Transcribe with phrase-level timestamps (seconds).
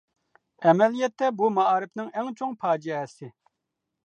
[0.71, 3.31] ئەمەلىيەتتە بۇ مائارىپنىڭ ئەڭ چوڭ پاجىئەسى.